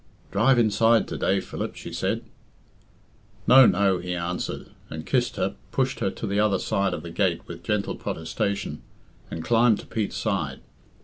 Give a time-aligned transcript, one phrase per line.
[0.31, 2.23] "Drive inside to day, Philip," she said.
[3.45, 7.11] "No, no," he answered, and kissed her, pushed her to the other side of the
[7.11, 8.81] gate with gentle protestation,
[9.29, 10.61] and climbed to Pete's side.